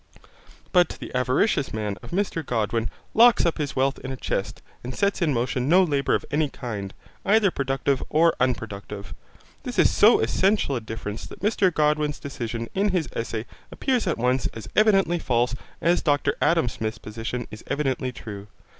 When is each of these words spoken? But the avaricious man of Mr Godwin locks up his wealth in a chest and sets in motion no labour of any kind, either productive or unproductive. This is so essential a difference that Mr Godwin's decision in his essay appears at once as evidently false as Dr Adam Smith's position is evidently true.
But 0.71 0.97
the 0.99 1.13
avaricious 1.13 1.71
man 1.71 1.95
of 2.01 2.09
Mr 2.09 2.43
Godwin 2.43 2.89
locks 3.13 3.45
up 3.45 3.59
his 3.59 3.75
wealth 3.75 3.99
in 3.99 4.11
a 4.11 4.15
chest 4.17 4.63
and 4.83 4.95
sets 4.95 5.21
in 5.21 5.31
motion 5.31 5.69
no 5.69 5.83
labour 5.83 6.15
of 6.15 6.25
any 6.31 6.49
kind, 6.49 6.91
either 7.23 7.51
productive 7.51 8.01
or 8.09 8.33
unproductive. 8.39 9.13
This 9.61 9.77
is 9.77 9.91
so 9.91 10.19
essential 10.19 10.75
a 10.75 10.81
difference 10.81 11.27
that 11.27 11.41
Mr 11.43 11.71
Godwin's 11.71 12.17
decision 12.17 12.67
in 12.73 12.89
his 12.89 13.09
essay 13.13 13.45
appears 13.71 14.07
at 14.07 14.17
once 14.17 14.47
as 14.55 14.67
evidently 14.75 15.19
false 15.19 15.53
as 15.81 16.01
Dr 16.01 16.35
Adam 16.41 16.67
Smith's 16.67 16.97
position 16.97 17.47
is 17.51 17.63
evidently 17.67 18.11
true. 18.11 18.47